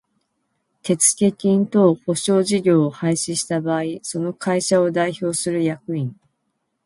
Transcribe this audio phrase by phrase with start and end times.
[0.81, 6.15] 手付金等保証事業を廃止した場合その会社を代表する役員